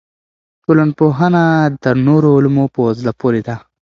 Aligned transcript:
ټولنپوهنه 0.63 1.43
تر 1.83 1.95
نورو 2.07 2.27
علومو 2.37 2.65
په 2.75 2.81
زړه 2.99 3.11
پورې 3.19 3.41
ده. 3.47 3.55